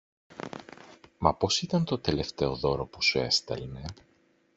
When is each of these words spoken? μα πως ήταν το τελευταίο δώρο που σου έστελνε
μα 1.17 1.35
πως 1.35 1.61
ήταν 1.61 1.83
το 1.85 1.99
τελευταίο 1.99 2.55
δώρο 2.55 2.85
που 2.85 3.01
σου 3.03 3.19
έστελνε 3.19 3.85